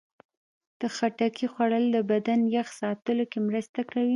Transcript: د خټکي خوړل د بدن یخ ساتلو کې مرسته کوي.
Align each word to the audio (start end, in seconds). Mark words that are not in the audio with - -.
د 0.79 0.81
خټکي 0.95 1.45
خوړل 1.53 1.85
د 1.95 1.97
بدن 2.11 2.39
یخ 2.55 2.67
ساتلو 2.81 3.23
کې 3.31 3.39
مرسته 3.47 3.79
کوي. 3.89 4.09